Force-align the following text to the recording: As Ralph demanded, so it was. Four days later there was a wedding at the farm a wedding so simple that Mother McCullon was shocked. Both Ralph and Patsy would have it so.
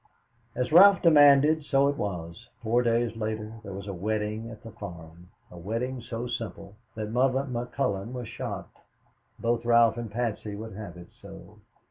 As 0.55 0.71
Ralph 0.71 1.03
demanded, 1.03 1.63
so 1.63 1.87
it 1.87 1.95
was. 1.95 2.49
Four 2.63 2.81
days 2.81 3.15
later 3.15 3.59
there 3.61 3.71
was 3.71 3.85
a 3.85 3.93
wedding 3.93 4.49
at 4.49 4.63
the 4.63 4.71
farm 4.71 5.29
a 5.51 5.59
wedding 5.59 6.01
so 6.01 6.25
simple 6.25 6.75
that 6.95 7.11
Mother 7.11 7.43
McCullon 7.43 8.11
was 8.11 8.27
shocked. 8.27 8.77
Both 9.37 9.63
Ralph 9.63 9.97
and 9.97 10.09
Patsy 10.09 10.55
would 10.55 10.73
have 10.73 10.97
it 10.97 11.09
so. 11.21 11.59